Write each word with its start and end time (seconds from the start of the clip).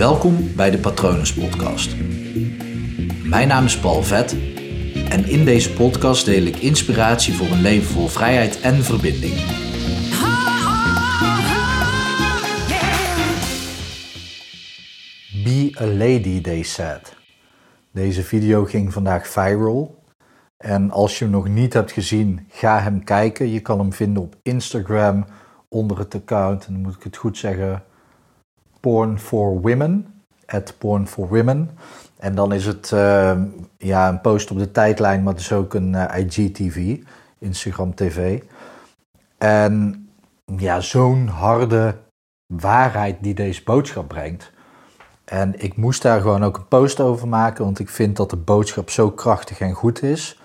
Welkom 0.00 0.54
bij 0.56 0.70
de 0.70 0.78
Patronus 0.78 1.34
Podcast. 1.34 1.96
Mijn 3.24 3.48
naam 3.48 3.64
is 3.64 3.78
Paul 3.78 4.02
Vet 4.02 4.32
en 5.08 5.24
in 5.24 5.44
deze 5.44 5.72
podcast 5.72 6.24
deel 6.24 6.42
ik 6.42 6.56
inspiratie 6.56 7.34
voor 7.34 7.46
een 7.46 7.60
leven 7.60 7.92
vol 7.92 8.06
vrijheid 8.08 8.60
en 8.60 8.74
verbinding. 8.74 9.34
Be 15.44 15.76
a 15.80 15.86
lady, 15.86 16.40
they 16.40 16.62
said. 16.62 17.16
Deze 17.92 18.22
video 18.22 18.64
ging 18.64 18.92
vandaag 18.92 19.28
viral. 19.28 20.02
En 20.56 20.90
als 20.90 21.18
je 21.18 21.24
hem 21.24 21.32
nog 21.32 21.48
niet 21.48 21.72
hebt 21.72 21.92
gezien, 21.92 22.46
ga 22.48 22.80
hem 22.80 23.04
kijken. 23.04 23.50
Je 23.50 23.60
kan 23.60 23.78
hem 23.78 23.92
vinden 23.92 24.22
op 24.22 24.36
Instagram 24.42 25.24
onder 25.68 25.98
het 25.98 26.14
account, 26.14 26.66
en 26.66 26.72
dan 26.72 26.82
moet 26.82 26.94
ik 26.94 27.02
het 27.02 27.16
goed 27.16 27.38
zeggen, 27.38 27.82
Porn 28.80 29.18
for 29.18 29.60
Women. 29.60 30.22
At 30.46 30.74
Porn 30.78 31.06
for 31.06 31.28
Women. 31.28 31.70
En 32.18 32.34
dan 32.34 32.52
is 32.52 32.66
het 32.66 32.90
uh, 32.94 33.40
ja, 33.78 34.08
een 34.08 34.20
post 34.20 34.50
op 34.50 34.58
de 34.58 34.70
tijdlijn, 34.70 35.22
maar 35.22 35.32
het 35.32 35.42
is 35.42 35.52
ook 35.52 35.74
een 35.74 35.92
uh, 35.92 36.04
IGTV, 36.16 36.98
Instagram 37.38 37.94
TV. 37.94 38.42
En 39.38 40.04
ja, 40.44 40.80
zo'n 40.80 41.26
harde 41.26 41.94
waarheid 42.46 43.16
die 43.20 43.34
deze 43.34 43.62
boodschap 43.64 44.08
brengt. 44.08 44.52
En 45.24 45.62
ik 45.62 45.76
moest 45.76 46.02
daar 46.02 46.20
gewoon 46.20 46.44
ook 46.44 46.56
een 46.56 46.68
post 46.68 47.00
over 47.00 47.28
maken, 47.28 47.64
want 47.64 47.78
ik 47.78 47.88
vind 47.88 48.16
dat 48.16 48.30
de 48.30 48.36
boodschap 48.36 48.90
zo 48.90 49.10
krachtig 49.10 49.60
en 49.60 49.72
goed 49.72 50.02
is. 50.02 50.40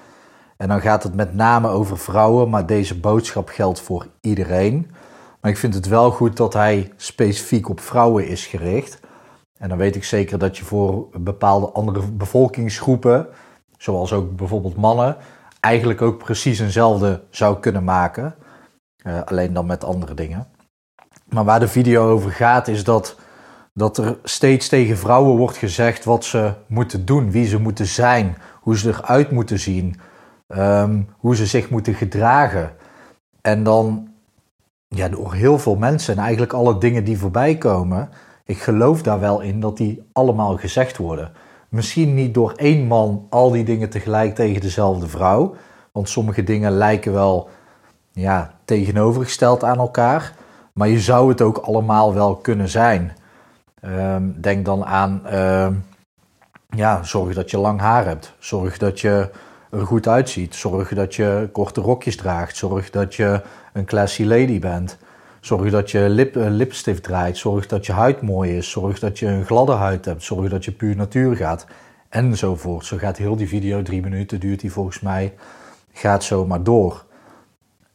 En 0.58 0.68
dan 0.68 0.82
gaat 0.82 1.04
het 1.04 1.16
met 1.16 1.34
name 1.34 1.68
over 1.68 1.98
vrouwen, 1.98 2.49
maar 2.49 2.66
deze 2.66 2.99
boodschap 2.99 3.49
geldt 3.49 3.82
voor 3.82 4.08
iedereen. 4.22 4.91
Maar 5.45 5.54
ik 5.54 5.59
vind 5.59 5.73
het 5.73 5.88
wel 5.88 6.12
goed 6.12 6.38
dat 6.38 6.54
hij 6.54 6.91
specifiek 6.95 7.70
op 7.70 7.80
vrouwen 7.80 8.27
is 8.27 8.45
gericht. 8.45 8.99
En 9.58 9.70
dan 9.70 9.77
weet 9.77 9.95
ik 9.95 10.04
zeker 10.04 10.40
dat 10.40 10.58
je 10.58 10.63
voor 10.63 11.08
bepaalde 11.20 11.70
andere 11.70 12.12
bevolkingsgroepen, 12.12 13.27
zoals 13.77 14.13
ook 14.13 14.35
bijvoorbeeld 14.35 14.76
mannen, 14.76 15.18
eigenlijk 15.60 16.02
ook 16.02 16.18
precies 16.18 16.60
eenzelfde 16.60 17.24
zou 17.29 17.60
kunnen 17.60 17.84
maken. 17.84 18.35
Uh, 19.04 19.21
alleen 19.24 19.54
dan 19.54 19.65
met 19.65 19.84
andere 19.84 20.13
dingen. 20.13 20.48
Maar 21.29 21.43
waar 21.46 21.59
de 21.59 21.68
video 21.68 22.09
over 22.09 22.32
gaat 22.32 22.68
is 22.68 22.84
dat, 22.84 23.15
dat 23.74 23.98
er 23.98 24.18
steeds 24.24 24.68
tegen 24.68 24.98
vrouwen 24.98 25.37
wordt 25.37 25.57
gezegd 25.57 26.05
wat 26.05 26.24
ze 26.24 26.54
moeten 26.68 27.05
doen, 27.05 27.32
wie 27.32 27.48
ze 27.48 27.59
moeten 27.59 27.87
zijn, 27.87 28.37
hoe 28.62 28.77
ze 28.77 28.90
eruit 28.90 29.32
moeten 29.32 29.59
zien, 29.59 29.99
um, 30.48 31.09
hoe 31.18 31.35
ze 31.35 31.46
zich 31.46 31.70
moeten 31.70 31.93
gedragen. 31.93 32.76
En 33.41 33.63
dan 33.63 34.13
ja, 34.96 35.10
door 35.10 35.34
heel 35.34 35.60
veel 35.60 35.76
mensen 35.76 36.18
en 36.18 36.24
eigenlijk 36.24 36.54
alle 36.54 36.77
dingen 36.77 37.04
die 37.04 37.18
voorbij 37.18 37.57
komen, 37.57 38.10
ik 38.46 38.57
geloof 38.57 39.02
daar 39.02 39.20
wel 39.20 39.41
in 39.41 39.60
dat 39.60 39.77
die 39.77 40.10
allemaal 40.13 40.57
gezegd 40.57 40.98
worden. 40.98 41.32
Misschien 41.70 42.13
niet 42.13 42.34
door 42.34 42.54
één 42.55 42.87
man 42.87 43.27
al 43.29 43.52
die 43.52 43.63
dingen 43.63 43.90
tegelijk 43.90 44.35
tegen 44.35 44.62
dezelfde 44.62 45.07
vrouw, 45.07 45.55
want 45.91 46.10
sommige 46.10 46.43
dingen 46.43 46.71
lijken 46.71 47.13
wel 47.13 47.49
ja, 48.12 48.54
tegenovergesteld 48.65 49.63
aan 49.63 49.77
elkaar, 49.77 50.34
maar 50.74 50.87
je 50.87 50.99
zou 50.99 51.30
het 51.30 51.41
ook 51.41 51.57
allemaal 51.57 52.13
wel 52.13 52.35
kunnen 52.35 52.70
zijn. 52.70 53.13
Um, 53.85 54.41
denk 54.41 54.65
dan 54.65 54.85
aan, 54.85 55.21
uh, 55.26 55.68
ja, 56.70 57.04
zorg 57.04 57.34
dat 57.34 57.52
je 57.52 57.57
lang 57.57 57.80
haar 57.80 58.05
hebt, 58.05 58.34
zorg 58.40 58.77
dat 58.77 58.99
je 58.99 59.30
er 59.76 59.85
goed 59.85 60.07
uitziet, 60.07 60.55
zorg 60.55 60.93
dat 60.93 61.15
je 61.15 61.49
korte 61.51 61.81
rokjes 61.81 62.15
draagt, 62.15 62.57
zorg 62.57 62.90
dat 62.90 63.15
je 63.15 63.41
een 63.73 63.85
classy 63.85 64.23
lady 64.23 64.59
bent. 64.59 64.97
Zorg 65.45 65.72
dat 65.72 65.91
je 65.91 66.09
lip, 66.09 66.35
uh, 66.35 66.45
lipstift 66.50 67.03
draait. 67.03 67.38
Zorg 67.38 67.68
dat 67.68 67.85
je 67.85 67.91
huid 67.91 68.22
mooi 68.22 68.57
is. 68.57 68.69
Zorg 68.69 69.00
dat 69.00 69.19
je 69.19 69.28
een 69.28 69.46
gladde 69.46 69.72
huid 69.72 70.06
hebt. 70.06 70.23
Zorg 70.23 70.50
dat 70.50 70.66
je 70.66 70.72
puur 70.72 70.96
natuur 70.96 71.35
gaat. 71.35 71.66
Enzovoort. 72.09 72.85
Zo 72.85 72.97
gaat 72.97 73.18
heel 73.18 73.35
die 73.35 73.47
video, 73.47 73.81
drie 73.81 74.01
minuten 74.01 74.40
duurt 74.40 74.59
die 74.59 74.72
volgens 74.72 75.00
mij, 75.00 75.34
gaat 75.91 76.24
zo 76.24 76.46
maar 76.46 76.64
door. 76.64 77.06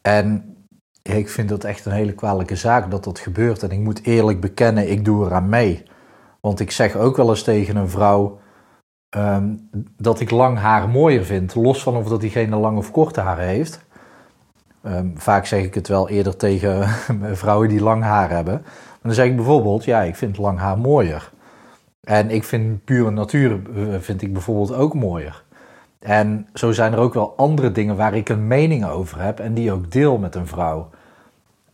En 0.02 0.56
ik 1.02 1.28
vind 1.28 1.48
dat 1.48 1.64
echt 1.64 1.84
een 1.84 1.92
hele 1.92 2.12
kwalijke 2.12 2.56
zaak 2.56 2.90
dat 2.90 3.04
dat 3.04 3.19
gebeurt. 3.19 3.62
En 3.62 3.70
ik 3.70 3.78
moet 3.78 4.02
eerlijk 4.02 4.40
bekennen, 4.40 4.90
ik 4.90 5.04
doe 5.04 5.26
eraan 5.26 5.48
mee. 5.48 5.82
Want 6.40 6.60
ik 6.60 6.70
zeg 6.70 6.96
ook 6.96 7.16
wel 7.16 7.28
eens 7.28 7.42
tegen 7.42 7.76
een 7.76 7.88
vrouw 7.88 8.40
um, 9.10 9.69
dat 9.97 10.21
ik 10.21 10.31
lang 10.31 10.59
haar 10.59 10.88
mooier 10.88 11.25
vind. 11.25 11.54
Los 11.54 11.82
van 11.82 11.97
of 11.97 12.09
dat 12.09 12.21
diegene 12.21 12.56
lang 12.56 12.78
of 12.78 12.91
kort 12.91 13.16
haar 13.16 13.38
heeft. 13.38 13.81
Um, 14.82 15.12
vaak 15.16 15.47
zeg 15.47 15.65
ik 15.65 15.75
het 15.75 15.88
wel 15.88 16.09
eerder 16.09 16.37
tegen 16.37 16.88
vrouwen 17.43 17.69
die 17.69 17.82
lang 17.82 18.03
haar 18.03 18.31
hebben. 18.31 18.65
Dan 19.03 19.15
zeg 19.15 19.26
ik 19.26 19.37
bijvoorbeeld, 19.37 19.84
ja, 19.84 20.03
ik 20.03 20.16
vind 20.16 20.38
lang 20.38 20.59
haar 20.59 20.78
mooier. 20.78 21.31
En 22.04 22.31
ik 22.31 22.44
vind 22.44 22.84
pure 22.84 23.10
natuur 23.10 23.60
eh, 23.76 23.99
vind 23.99 24.22
ik 24.22 24.32
bijvoorbeeld 24.32 24.75
ook 24.75 24.94
mooier. 24.94 25.43
En 25.99 26.49
zo 26.54 26.72
zijn 26.72 26.93
er 26.93 26.99
ook 26.99 27.15
wel 27.15 27.37
andere 27.37 27.72
dingen 27.72 27.97
waar 27.97 28.15
ik 28.15 28.28
een 28.28 28.47
mening 28.47 28.87
over 28.87 29.20
heb 29.20 29.41
en 29.41 29.54
die 29.54 29.72
ook 29.72 29.91
deel 29.91 30.19
met 30.19 30.34
een 30.34 30.47
vrouw. 30.47 30.91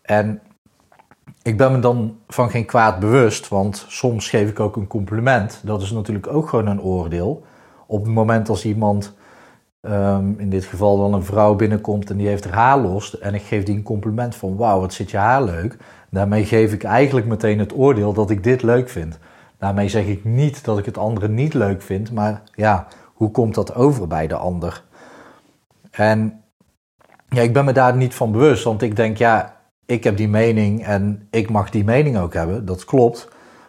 En 0.03 0.41
ik 1.47 1.57
ben 1.57 1.73
me 1.73 1.79
dan 1.79 2.17
van 2.29 2.51
geen 2.51 2.65
kwaad 2.65 2.99
bewust, 2.99 3.49
want 3.49 3.85
soms 3.89 4.29
geef 4.29 4.51
ik 4.51 4.61
ook 4.61 4.77
een 4.77 4.87
compliment. 4.87 5.61
Dat 5.65 5.83
is 5.83 5.91
natuurlijk 5.91 6.27
ook 6.27 6.49
gewoon 6.49 6.67
een 6.67 6.83
oordeel. 6.83 7.45
Op 7.87 8.05
het 8.05 8.15
moment 8.15 8.49
als 8.49 8.65
iemand 8.65 9.15
um, 9.81 10.35
in 10.39 10.51
dit 10.51 10.65
geval 10.65 10.99
dan 10.99 11.15
een 11.15 11.25
vrouw 11.25 11.55
binnenkomt 11.55 12.11
en 12.11 12.17
die 12.17 12.29
heeft 12.29 12.45
haar 12.45 12.55
haar 12.55 12.79
los. 12.79 13.19
En 13.19 13.35
ik 13.35 13.43
geef 13.43 13.63
die 13.63 13.77
een 13.77 13.83
compliment 13.83 14.35
van 14.35 14.57
wauw, 14.57 14.81
wat 14.81 14.93
zit 14.93 15.11
je 15.11 15.17
haar 15.17 15.43
leuk. 15.43 15.77
Daarmee 16.11 16.45
geef 16.45 16.73
ik 16.73 16.85
eigenlijk 16.85 17.27
meteen 17.27 17.59
het 17.59 17.77
oordeel 17.77 18.13
dat 18.13 18.31
ik 18.31 18.43
dit 18.43 18.63
leuk 18.63 18.89
vind. 18.89 19.19
Daarmee 19.59 19.89
zeg 19.89 20.07
ik 20.07 20.25
niet 20.25 20.65
dat 20.65 20.79
ik 20.79 20.85
het 20.85 20.99
andere 20.99 21.29
niet 21.29 21.55
leuk 21.55 21.83
vind, 21.83 22.13
maar 22.13 22.43
ja, 22.55 22.87
hoe 23.15 23.31
komt 23.31 23.55
dat 23.55 23.75
over 23.75 24.07
bij 24.07 24.27
de 24.27 24.37
ander? 24.37 24.83
En 25.91 26.43
ja, 27.29 27.43
ik 27.43 27.53
ben 27.53 27.65
me 27.65 27.73
daar 27.73 27.97
niet 27.97 28.15
van 28.15 28.33
bewust, 28.33 28.65
want 28.65 28.83
ik 28.83 28.97
denk 28.97 29.17
ja, 29.17 29.56
ik 29.87 30.05
heb 30.05 30.17
die 30.17 30.29
mening 30.29 30.85
en 30.85 31.27
ik 31.31 31.51
mag 31.51 31.71
die 31.71 31.85
mening 31.85 32.19
ook 32.19 32.35
hebben, 32.35 32.65
dat 32.65 32.85
klopt. 32.85 33.29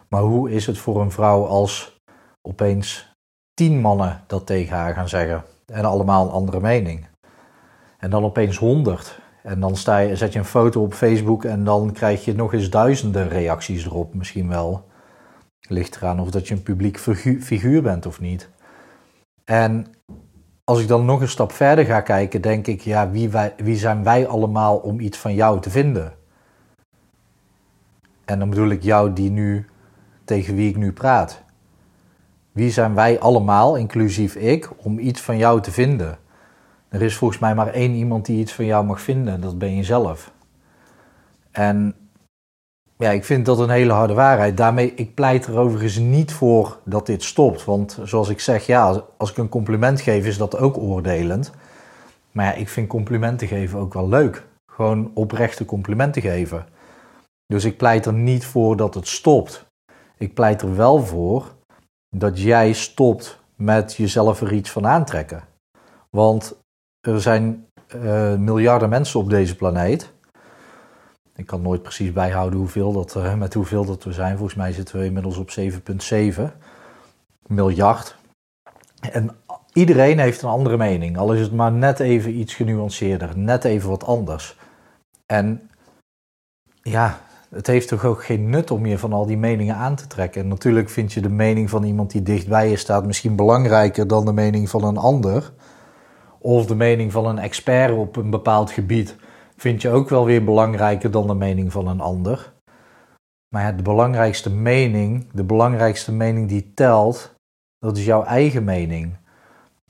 Maar 0.09 0.21
hoe 0.21 0.51
is 0.51 0.65
het 0.65 0.77
voor 0.77 1.01
een 1.01 1.11
vrouw 1.11 1.45
als 1.45 2.01
opeens 2.41 3.15
tien 3.53 3.81
mannen 3.81 4.23
dat 4.27 4.45
tegen 4.45 4.77
haar 4.77 4.93
gaan 4.93 5.09
zeggen? 5.09 5.43
en 5.73 5.85
allemaal 5.85 6.25
een 6.25 6.31
andere 6.31 6.59
mening. 6.59 7.05
En 7.97 8.09
dan 8.09 8.23
opeens 8.23 8.57
honderd. 8.57 9.19
En 9.43 9.59
dan 9.59 9.75
sta 9.75 9.97
je, 9.97 10.15
zet 10.15 10.33
je 10.33 10.39
een 10.39 10.45
foto 10.45 10.81
op 10.81 10.93
Facebook 10.93 11.45
en 11.45 11.63
dan 11.63 11.91
krijg 11.91 12.25
je 12.25 12.35
nog 12.35 12.53
eens 12.53 12.69
duizenden 12.69 13.29
reacties 13.29 13.85
erop, 13.85 14.13
misschien 14.13 14.47
wel. 14.47 14.85
Ligt 15.69 15.95
eraan 15.95 16.19
of 16.19 16.31
dat 16.31 16.47
je 16.47 16.53
een 16.53 16.63
publiek 16.63 16.99
figuur 17.41 17.81
bent 17.81 18.05
of 18.05 18.19
niet. 18.19 18.49
En 19.43 19.85
als 20.69 20.81
ik 20.81 20.87
dan 20.87 21.05
nog 21.05 21.21
een 21.21 21.29
stap 21.29 21.51
verder 21.51 21.85
ga 21.85 22.01
kijken, 22.01 22.41
denk 22.41 22.67
ik, 22.67 22.81
ja, 22.81 23.09
wie, 23.09 23.29
wij, 23.29 23.53
wie 23.57 23.75
zijn 23.75 24.03
wij 24.03 24.27
allemaal 24.27 24.77
om 24.77 24.99
iets 24.99 25.17
van 25.17 25.33
jou 25.33 25.59
te 25.59 25.69
vinden? 25.69 26.13
En 28.25 28.39
dan 28.39 28.49
bedoel 28.49 28.69
ik 28.69 28.83
jou 28.83 29.13
die 29.13 29.31
nu, 29.31 29.65
tegen 30.23 30.55
wie 30.55 30.69
ik 30.69 30.77
nu 30.77 30.91
praat. 30.91 31.41
Wie 32.51 32.71
zijn 32.71 32.95
wij 32.95 33.19
allemaal, 33.19 33.75
inclusief 33.75 34.35
ik, 34.35 34.69
om 34.77 34.99
iets 34.99 35.21
van 35.21 35.37
jou 35.37 35.61
te 35.61 35.71
vinden? 35.71 36.17
Er 36.89 37.01
is 37.01 37.15
volgens 37.15 37.39
mij 37.39 37.55
maar 37.55 37.67
één 37.67 37.93
iemand 37.93 38.25
die 38.25 38.39
iets 38.39 38.53
van 38.53 38.65
jou 38.65 38.85
mag 38.85 39.01
vinden, 39.01 39.41
dat 39.41 39.57
ben 39.57 39.75
je 39.75 39.83
zelf. 39.83 40.31
En 41.51 41.95
ja, 42.97 43.09
ik 43.11 43.25
vind 43.25 43.45
dat 43.45 43.59
een 43.59 43.69
hele 43.69 43.93
harde 43.93 44.13
waarheid. 44.13 44.57
Daarmee, 44.57 44.93
ik 44.93 45.13
pleit 45.13 45.45
er 45.45 45.57
overigens 45.57 45.97
niet 45.97 46.33
voor 46.33 46.77
dat 46.83 47.05
dit 47.05 47.23
stopt. 47.23 47.65
Want 47.65 47.99
zoals 48.03 48.29
ik 48.29 48.39
zeg, 48.39 48.65
ja, 48.65 49.03
als 49.17 49.31
ik 49.31 49.37
een 49.37 49.49
compliment 49.49 50.01
geef, 50.01 50.25
is 50.25 50.37
dat 50.37 50.57
ook 50.57 50.77
oordelend. 50.77 51.51
Maar 52.31 52.45
ja, 52.45 52.53
ik 52.53 52.69
vind 52.69 52.87
complimenten 52.87 53.47
geven 53.47 53.79
ook 53.79 53.93
wel 53.93 54.09
leuk. 54.09 54.45
Gewoon 54.71 55.11
oprechte 55.13 55.65
complimenten 55.65 56.21
geven. 56.21 56.65
Dus 57.45 57.65
ik 57.65 57.77
pleit 57.77 58.05
er 58.05 58.13
niet 58.13 58.45
voor 58.45 58.75
dat 58.77 58.93
het 58.93 59.07
stopt. 59.07 59.65
Ik 60.17 60.33
pleit 60.33 60.61
er 60.61 60.75
wel 60.75 61.05
voor 61.05 61.55
dat 62.15 62.41
jij 62.41 62.73
stopt 62.73 63.39
met 63.55 63.95
jezelf 63.95 64.41
er 64.41 64.53
iets 64.53 64.69
van 64.69 64.87
aantrekken. 64.87 65.43
Want 66.09 66.57
er 67.07 67.21
zijn 67.21 67.67
uh, 67.95 68.35
miljarden 68.35 68.89
mensen 68.89 69.19
op 69.19 69.29
deze 69.29 69.55
planeet. 69.55 70.13
Ik 71.37 71.45
kan 71.45 71.61
nooit 71.61 71.81
precies 71.81 72.13
bijhouden 72.13 72.59
hoeveel 72.59 72.91
dat, 72.91 73.15
uh, 73.17 73.33
met 73.33 73.53
hoeveel 73.53 73.85
dat 73.85 74.03
we 74.03 74.13
zijn. 74.13 74.37
Volgens 74.37 74.57
mij 74.57 74.71
zitten 74.71 74.99
we 74.99 75.05
inmiddels 75.05 75.37
op 75.37 75.49
7,7 75.49 76.51
miljard. 77.47 78.15
En 79.11 79.29
iedereen 79.73 80.19
heeft 80.19 80.41
een 80.41 80.49
andere 80.49 80.77
mening. 80.77 81.17
Al 81.17 81.33
is 81.33 81.39
het 81.39 81.53
maar 81.53 81.71
net 81.71 81.99
even 81.99 82.39
iets 82.39 82.53
genuanceerder, 82.53 83.37
net 83.37 83.63
even 83.63 83.89
wat 83.89 84.05
anders. 84.05 84.57
En 85.25 85.69
ja, 86.81 87.19
het 87.49 87.67
heeft 87.67 87.87
toch 87.87 88.05
ook 88.05 88.23
geen 88.23 88.49
nut 88.49 88.71
om 88.71 88.85
je 88.85 88.97
van 88.97 89.13
al 89.13 89.25
die 89.25 89.37
meningen 89.37 89.75
aan 89.75 89.95
te 89.95 90.07
trekken. 90.07 90.41
En 90.41 90.47
natuurlijk 90.47 90.89
vind 90.89 91.13
je 91.13 91.21
de 91.21 91.29
mening 91.29 91.69
van 91.69 91.83
iemand 91.83 92.11
die 92.11 92.23
dichtbij 92.23 92.69
je 92.69 92.77
staat 92.77 93.05
misschien 93.05 93.35
belangrijker 93.35 94.07
dan 94.07 94.25
de 94.25 94.33
mening 94.33 94.69
van 94.69 94.83
een 94.83 94.97
ander. 94.97 95.51
Of 96.39 96.65
de 96.65 96.75
mening 96.75 97.11
van 97.11 97.25
een 97.25 97.39
expert 97.39 97.97
op 97.97 98.15
een 98.15 98.29
bepaald 98.29 98.71
gebied 98.71 99.15
vind 99.57 99.81
je 99.81 99.89
ook 99.89 100.09
wel 100.09 100.25
weer 100.25 100.43
belangrijker 100.43 101.11
dan 101.11 101.27
de 101.27 101.35
mening 101.35 101.71
van 101.71 101.87
een 101.87 102.01
ander. 102.01 102.53
Maar 103.55 103.75
de 103.75 103.83
belangrijkste 103.83 104.49
mening, 104.49 105.27
de 105.31 105.43
belangrijkste 105.43 106.11
mening 106.11 106.47
die 106.47 106.73
telt, 106.73 107.35
dat 107.79 107.97
is 107.97 108.05
jouw 108.05 108.23
eigen 108.23 108.63
mening. 108.63 109.17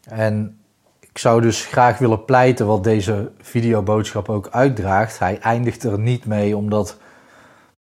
En 0.09 0.59
ik 0.99 1.17
zou 1.17 1.41
dus 1.41 1.65
graag 1.65 1.97
willen 1.97 2.25
pleiten 2.25 2.67
wat 2.67 2.83
deze 2.83 3.31
videoboodschap 3.37 4.29
ook 4.29 4.47
uitdraagt. 4.47 5.19
Hij 5.19 5.39
eindigt 5.39 5.83
er 5.83 5.99
niet 5.99 6.25
mee, 6.25 6.57
omdat 6.57 6.97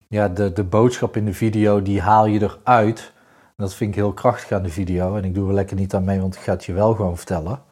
ja, 0.08 0.28
de, 0.28 0.52
de 0.52 0.64
boodschap 0.64 1.16
in 1.16 1.24
de 1.24 1.34
video, 1.34 1.82
die 1.82 2.00
haal 2.00 2.26
je 2.26 2.42
eruit. 2.42 3.12
dat 3.56 3.74
vind 3.74 3.90
ik 3.90 3.96
heel 3.96 4.12
krachtig 4.12 4.52
aan 4.52 4.62
de 4.62 4.68
video. 4.68 5.16
En 5.16 5.24
ik 5.24 5.34
doe 5.34 5.48
er 5.48 5.54
lekker 5.54 5.76
niet 5.76 5.94
aan 5.94 6.04
mee, 6.04 6.20
want 6.20 6.34
ik 6.34 6.40
ga 6.40 6.52
het 6.52 6.64
je 6.64 6.72
wel 6.72 6.94
gewoon 6.94 7.16
vertellen. 7.16 7.62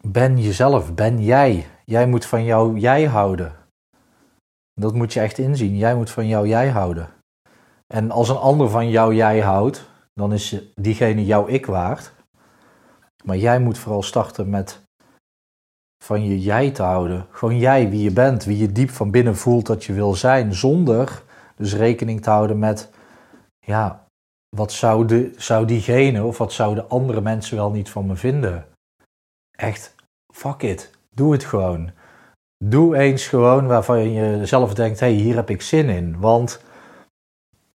Ben 0.00 0.40
jezelf, 0.40 0.94
ben 0.94 1.24
jij. 1.24 1.66
Jij 1.84 2.06
moet 2.06 2.26
van 2.26 2.44
jou 2.44 2.78
jij 2.78 3.04
houden. 3.04 3.56
Dat 4.74 4.94
moet 4.94 5.12
je 5.12 5.20
echt 5.20 5.38
inzien. 5.38 5.76
Jij 5.76 5.94
moet 5.94 6.10
van 6.10 6.26
jou 6.26 6.48
jij 6.48 6.68
houden. 6.68 7.08
En 7.94 8.10
als 8.10 8.28
een 8.28 8.36
ander 8.36 8.68
van 8.68 8.90
jou 8.90 9.14
jij 9.14 9.40
houdt, 9.40 9.88
dan 10.14 10.32
is 10.32 10.62
diegene 10.74 11.24
jouw 11.24 11.48
ik 11.48 11.66
waard. 11.66 12.12
Maar 13.24 13.36
jij 13.36 13.60
moet 13.60 13.78
vooral 13.78 14.02
starten 14.02 14.50
met 14.50 14.82
van 16.04 16.24
je 16.24 16.40
jij 16.40 16.70
te 16.70 16.82
houden. 16.82 17.26
Gewoon 17.30 17.58
jij, 17.58 17.90
wie 17.90 18.02
je 18.02 18.12
bent, 18.12 18.44
wie 18.44 18.58
je 18.58 18.72
diep 18.72 18.90
van 18.90 19.10
binnen 19.10 19.36
voelt 19.36 19.66
dat 19.66 19.84
je 19.84 19.92
wil 19.92 20.14
zijn, 20.14 20.54
zonder 20.54 21.22
dus 21.56 21.74
rekening 21.74 22.22
te 22.22 22.30
houden 22.30 22.58
met, 22.58 22.90
ja, 23.58 24.06
wat 24.56 24.72
zou, 24.72 25.06
de, 25.06 25.32
zou 25.36 25.66
diegene 25.66 26.24
of 26.24 26.38
wat 26.38 26.52
zouden 26.52 26.88
andere 26.88 27.20
mensen 27.20 27.56
wel 27.56 27.70
niet 27.70 27.90
van 27.90 28.06
me 28.06 28.16
vinden? 28.16 28.66
Echt, 29.50 29.94
fuck 30.34 30.62
it, 30.62 30.90
doe 31.14 31.32
het 31.32 31.44
gewoon. 31.44 31.90
Doe 32.64 32.96
eens 32.96 33.26
gewoon 33.26 33.66
waarvan 33.66 34.10
je 34.12 34.46
zelf 34.46 34.74
denkt, 34.74 35.00
hé, 35.00 35.06
hey, 35.06 35.16
hier 35.16 35.34
heb 35.34 35.50
ik 35.50 35.62
zin 35.62 35.88
in. 35.88 36.20
Want 36.20 36.60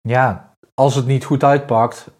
ja, 0.00 0.54
als 0.74 0.94
het 0.94 1.06
niet 1.06 1.24
goed 1.24 1.44
uitpakt, 1.44 2.10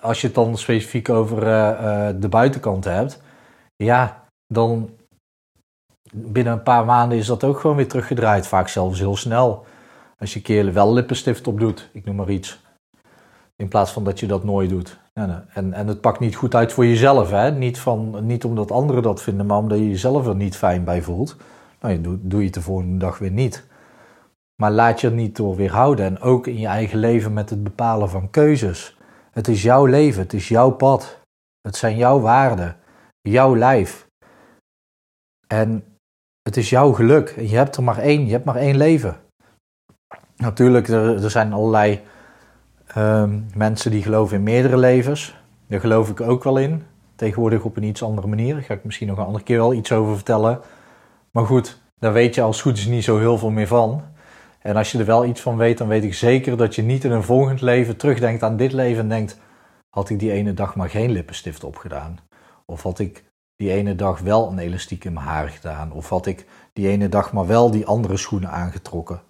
als 0.00 0.20
je 0.20 0.26
het 0.26 0.36
dan 0.36 0.56
specifiek 0.56 1.08
over 1.08 1.42
uh, 1.42 1.48
uh, 1.48 2.20
de 2.20 2.28
buitenkant 2.28 2.84
hebt, 2.84 3.20
ja, 3.76 4.24
dan 4.46 4.90
binnen 6.12 6.52
een 6.52 6.62
paar 6.62 6.84
maanden 6.84 7.18
is 7.18 7.26
dat 7.26 7.44
ook 7.44 7.60
gewoon 7.60 7.76
weer 7.76 7.88
teruggedraaid. 7.88 8.46
Vaak 8.46 8.68
zelfs 8.68 8.98
heel 8.98 9.16
snel. 9.16 9.66
Als 10.18 10.32
je 10.32 10.38
een 10.38 10.44
keer 10.44 10.72
wel 10.72 10.92
lippenstift 10.92 11.46
op 11.46 11.60
doet, 11.60 11.90
ik 11.92 12.04
noem 12.04 12.16
maar 12.16 12.30
iets. 12.30 12.60
In 13.56 13.68
plaats 13.68 13.92
van 13.92 14.04
dat 14.04 14.20
je 14.20 14.26
dat 14.26 14.44
nooit 14.44 14.70
doet. 14.70 15.00
En, 15.12 15.48
en, 15.48 15.72
en 15.72 15.86
het 15.86 16.00
pakt 16.00 16.20
niet 16.20 16.36
goed 16.36 16.54
uit 16.54 16.72
voor 16.72 16.86
jezelf. 16.86 17.30
Hè? 17.30 17.50
Niet, 17.50 17.78
van, 17.78 18.26
niet 18.26 18.44
omdat 18.44 18.70
anderen 18.70 19.02
dat 19.02 19.22
vinden, 19.22 19.46
maar 19.46 19.58
omdat 19.58 19.78
je 19.78 19.88
jezelf 19.88 20.26
er 20.26 20.36
niet 20.36 20.56
fijn 20.56 20.84
bij 20.84 21.02
voelt. 21.02 21.36
Nou, 21.80 22.00
doe, 22.00 22.18
doe 22.20 22.38
je 22.40 22.46
het 22.46 22.54
de 22.54 22.62
volgende 22.62 22.96
dag 22.96 23.18
weer 23.18 23.30
niet. 23.30 23.66
Maar 24.62 24.70
laat 24.70 25.00
je 25.00 25.06
er 25.06 25.12
niet 25.12 25.36
door 25.36 25.56
weerhouden. 25.56 26.04
En 26.04 26.20
ook 26.20 26.46
in 26.46 26.58
je 26.58 26.66
eigen 26.66 26.98
leven 26.98 27.32
met 27.32 27.50
het 27.50 27.62
bepalen 27.62 28.10
van 28.10 28.30
keuzes. 28.30 28.96
Het 29.30 29.48
is 29.48 29.62
jouw 29.62 29.86
leven, 29.86 30.22
het 30.22 30.32
is 30.32 30.48
jouw 30.48 30.70
pad. 30.70 31.20
Het 31.60 31.76
zijn 31.76 31.96
jouw 31.96 32.20
waarden, 32.20 32.76
jouw 33.20 33.56
lijf. 33.56 34.06
En 35.46 35.84
het 36.42 36.56
is 36.56 36.70
jouw 36.70 36.92
geluk. 36.92 37.28
En 37.28 37.48
je 37.48 37.56
hebt 37.56 37.76
er 37.76 37.82
maar 37.82 37.98
één, 37.98 38.26
je 38.26 38.32
hebt 38.32 38.44
maar 38.44 38.56
één 38.56 38.76
leven. 38.76 39.16
Natuurlijk, 40.36 40.88
er, 40.88 41.24
er 41.24 41.30
zijn 41.30 41.52
allerlei 41.52 42.00
ehm, 42.94 43.40
mensen 43.54 43.90
die 43.90 44.02
geloven 44.02 44.36
in 44.36 44.42
meerdere 44.42 44.76
levens. 44.76 45.36
Daar 45.66 45.80
geloof 45.80 46.08
ik 46.08 46.20
ook 46.20 46.44
wel 46.44 46.56
in. 46.56 46.82
Tegenwoordig 47.14 47.64
op 47.64 47.76
een 47.76 47.82
iets 47.82 48.02
andere 48.02 48.26
manier. 48.26 48.54
Daar 48.54 48.62
ga 48.62 48.74
ik 48.74 48.84
misschien 48.84 49.08
nog 49.08 49.18
een 49.18 49.24
andere 49.24 49.44
keer 49.44 49.58
wel 49.58 49.74
iets 49.74 49.92
over 49.92 50.14
vertellen. 50.14 50.60
Maar 51.30 51.46
goed, 51.46 51.80
daar 51.98 52.12
weet 52.12 52.34
je 52.34 52.42
als 52.42 52.62
goed 52.62 52.76
is 52.76 52.86
niet 52.86 53.04
zo 53.04 53.18
heel 53.18 53.38
veel 53.38 53.50
meer 53.50 53.66
van. 53.66 54.02
En 54.58 54.76
als 54.76 54.92
je 54.92 54.98
er 54.98 55.04
wel 55.04 55.24
iets 55.24 55.40
van 55.40 55.56
weet, 55.56 55.78
dan 55.78 55.88
weet 55.88 56.04
ik 56.04 56.14
zeker 56.14 56.56
dat 56.56 56.74
je 56.74 56.82
niet 56.82 57.04
in 57.04 57.10
een 57.10 57.22
volgend 57.22 57.60
leven 57.60 57.96
terugdenkt 57.96 58.42
aan 58.42 58.56
dit 58.56 58.72
leven 58.72 59.02
en 59.02 59.08
denkt: 59.08 59.38
had 59.88 60.10
ik 60.10 60.18
die 60.18 60.32
ene 60.32 60.54
dag 60.54 60.76
maar 60.76 60.90
geen 60.90 61.10
lippenstift 61.10 61.64
opgedaan? 61.64 62.18
Of 62.66 62.82
had 62.82 62.98
ik 62.98 63.24
die 63.56 63.72
ene 63.72 63.94
dag 63.94 64.20
wel 64.20 64.50
een 64.50 64.58
elastiek 64.58 65.04
in 65.04 65.12
mijn 65.12 65.26
haar 65.26 65.48
gedaan? 65.48 65.92
Of 65.92 66.08
had 66.08 66.26
ik 66.26 66.46
die 66.72 66.88
ene 66.88 67.08
dag 67.08 67.32
maar 67.32 67.46
wel 67.46 67.70
die 67.70 67.86
andere 67.86 68.16
schoenen 68.16 68.50
aangetrokken? 68.50 69.22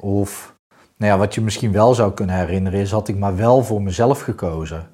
Of, 0.00 0.57
nou 0.98 1.12
ja, 1.12 1.18
wat 1.18 1.34
je 1.34 1.40
misschien 1.40 1.72
wel 1.72 1.94
zou 1.94 2.12
kunnen 2.12 2.36
herinneren 2.36 2.80
is, 2.80 2.90
had 2.90 3.08
ik 3.08 3.16
maar 3.16 3.36
wel 3.36 3.62
voor 3.62 3.82
mezelf 3.82 4.20
gekozen. 4.20 4.88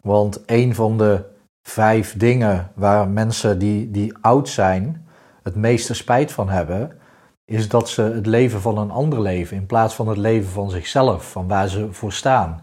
Want 0.00 0.42
een 0.46 0.74
van 0.74 0.98
de 0.98 1.24
vijf 1.62 2.16
dingen 2.16 2.70
waar 2.74 3.08
mensen 3.08 3.58
die, 3.58 3.90
die 3.90 4.14
oud 4.20 4.48
zijn 4.48 5.06
het 5.42 5.54
meeste 5.54 5.94
spijt 5.94 6.32
van 6.32 6.48
hebben, 6.48 6.98
is 7.44 7.68
dat 7.68 7.88
ze 7.88 8.02
het 8.02 8.26
leven 8.26 8.60
van 8.60 8.78
een 8.78 8.90
ander 8.90 9.20
leven 9.20 9.56
in 9.56 9.66
plaats 9.66 9.94
van 9.94 10.08
het 10.08 10.16
leven 10.16 10.50
van 10.50 10.70
zichzelf, 10.70 11.30
van 11.30 11.48
waar 11.48 11.68
ze 11.68 11.92
voor 11.92 12.12
staan. 12.12 12.62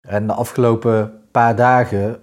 En 0.00 0.26
de 0.26 0.32
afgelopen 0.32 1.22
paar 1.30 1.56
dagen, 1.56 2.18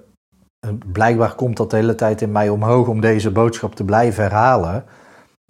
blijkbaar 0.92 1.36
komt 1.36 1.58
dat 1.58 1.70
de 1.70 1.76
hele 1.76 1.96
tijd 1.96 2.22
in 2.22 2.32
mij 2.32 2.50
omhoog 2.50 2.88
om 2.88 3.02
deze 3.02 3.32
boodschap 3.32 3.76
te 3.76 3.84
blijven 3.84 4.24
herhalen. 4.24 4.86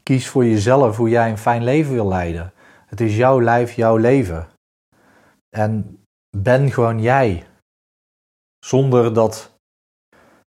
Kies 0.03 0.27
voor 0.27 0.45
jezelf 0.45 0.97
hoe 0.97 1.09
jij 1.09 1.29
een 1.29 1.37
fijn 1.37 1.63
leven 1.63 1.93
wil 1.93 2.07
leiden. 2.07 2.52
Het 2.93 3.01
is 3.01 3.15
jouw 3.15 3.41
lijf, 3.41 3.73
jouw 3.73 3.97
leven. 3.97 4.47
En 5.49 6.03
ben 6.37 6.71
gewoon 6.71 7.01
jij. 7.01 7.43
Zonder 8.65 9.13
dat. 9.13 9.59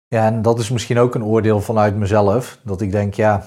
Ja, 0.07 0.27
en 0.27 0.43
dat 0.43 0.59
is 0.59 0.71
misschien 0.71 0.99
ook 0.99 1.15
een 1.15 1.25
oordeel 1.25 1.61
vanuit 1.61 1.97
mezelf. 1.97 2.59
Dat 2.65 2.81
ik 2.81 2.91
denk, 2.91 3.15
ja, 3.15 3.47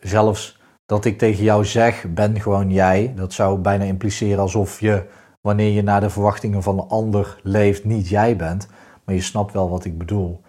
zelfs 0.00 0.58
dat 0.86 1.04
ik 1.04 1.18
tegen 1.18 1.44
jou 1.44 1.64
zeg, 1.64 2.06
ben 2.14 2.40
gewoon 2.40 2.70
jij. 2.70 3.12
Dat 3.16 3.32
zou 3.32 3.58
bijna 3.58 3.84
impliceren 3.84 4.38
alsof 4.38 4.80
je, 4.80 5.06
wanneer 5.40 5.72
je 5.72 5.82
naar 5.82 6.00
de 6.00 6.10
verwachtingen 6.10 6.62
van 6.62 6.78
een 6.78 6.88
ander 6.88 7.40
leeft, 7.42 7.84
niet 7.84 8.08
jij 8.08 8.36
bent. 8.36 8.68
Maar 9.04 9.14
je 9.14 9.22
snapt 9.22 9.52
wel 9.52 9.70
wat 9.70 9.84
ik 9.84 9.98
bedoel. 9.98 10.40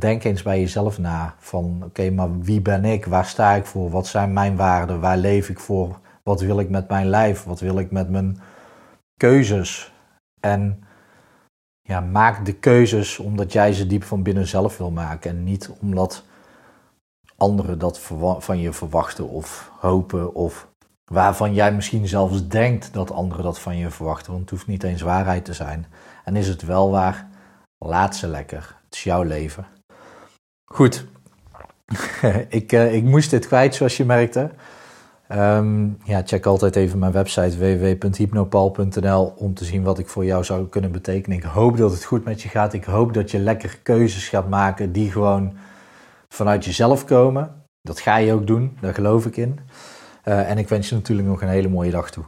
Denk 0.00 0.24
eens 0.24 0.42
bij 0.42 0.60
jezelf 0.60 0.98
na 0.98 1.34
van, 1.38 1.82
oké, 1.84 2.10
maar 2.10 2.40
wie 2.40 2.60
ben 2.60 2.84
ik? 2.84 3.06
Waar 3.06 3.26
sta 3.26 3.54
ik 3.54 3.66
voor? 3.66 3.90
Wat 3.90 4.06
zijn 4.06 4.32
mijn 4.32 4.56
waarden? 4.56 5.00
Waar 5.00 5.16
leef 5.16 5.48
ik 5.48 5.58
voor? 5.58 6.04
Wat 6.26 6.40
wil 6.40 6.60
ik 6.60 6.70
met 6.70 6.88
mijn 6.88 7.06
lijf? 7.06 7.44
Wat 7.44 7.60
wil 7.60 7.78
ik 7.78 7.90
met 7.90 8.10
mijn 8.10 8.38
keuzes? 9.16 9.92
En 10.40 10.84
ja, 11.82 12.00
maak 12.00 12.44
de 12.44 12.52
keuzes 12.52 13.18
omdat 13.18 13.52
jij 13.52 13.72
ze 13.72 13.86
diep 13.86 14.04
van 14.04 14.22
binnen 14.22 14.46
zelf 14.46 14.78
wil 14.78 14.90
maken 14.90 15.30
en 15.30 15.44
niet 15.44 15.70
omdat 15.80 16.24
anderen 17.36 17.78
dat 17.78 18.00
van 18.38 18.58
je 18.58 18.72
verwachten 18.72 19.28
of 19.28 19.70
hopen 19.80 20.34
of 20.34 20.68
waarvan 21.04 21.54
jij 21.54 21.72
misschien 21.72 22.08
zelfs 22.08 22.48
denkt 22.48 22.92
dat 22.92 23.10
anderen 23.10 23.44
dat 23.44 23.58
van 23.58 23.76
je 23.76 23.90
verwachten, 23.90 24.30
want 24.32 24.40
het 24.42 24.50
hoeft 24.50 24.66
niet 24.66 24.82
eens 24.82 25.02
waarheid 25.02 25.44
te 25.44 25.52
zijn. 25.52 25.86
En 26.24 26.36
is 26.36 26.48
het 26.48 26.62
wel 26.62 26.90
waar, 26.90 27.28
laat 27.78 28.16
ze 28.16 28.26
lekker. 28.26 28.76
Het 28.84 28.94
is 28.94 29.04
jouw 29.04 29.22
leven. 29.22 29.66
Goed, 30.64 31.06
ik, 32.48 32.72
uh, 32.72 32.94
ik 32.94 33.04
moest 33.04 33.30
dit 33.30 33.46
kwijt 33.46 33.74
zoals 33.74 33.96
je 33.96 34.04
merkte. 34.04 34.50
Um, 35.32 35.98
ja, 36.04 36.22
check 36.24 36.46
altijd 36.46 36.76
even 36.76 36.98
mijn 36.98 37.12
website 37.12 37.58
www.hypnopal.nl 37.58 39.34
om 39.36 39.54
te 39.54 39.64
zien 39.64 39.82
wat 39.82 39.98
ik 39.98 40.08
voor 40.08 40.24
jou 40.24 40.44
zou 40.44 40.68
kunnen 40.68 40.92
betekenen. 40.92 41.38
Ik 41.38 41.44
hoop 41.44 41.76
dat 41.76 41.90
het 41.90 42.04
goed 42.04 42.24
met 42.24 42.42
je 42.42 42.48
gaat. 42.48 42.72
Ik 42.72 42.84
hoop 42.84 43.14
dat 43.14 43.30
je 43.30 43.38
lekker 43.38 43.78
keuzes 43.82 44.28
gaat 44.28 44.48
maken 44.48 44.92
die 44.92 45.10
gewoon 45.10 45.56
vanuit 46.28 46.64
jezelf 46.64 47.04
komen. 47.04 47.64
Dat 47.82 48.00
ga 48.00 48.16
je 48.16 48.32
ook 48.32 48.46
doen, 48.46 48.76
daar 48.80 48.94
geloof 48.94 49.26
ik 49.26 49.36
in. 49.36 49.58
Uh, 50.24 50.50
en 50.50 50.58
ik 50.58 50.68
wens 50.68 50.88
je 50.88 50.94
natuurlijk 50.94 51.28
nog 51.28 51.42
een 51.42 51.48
hele 51.48 51.68
mooie 51.68 51.90
dag 51.90 52.10
toe. 52.10 52.24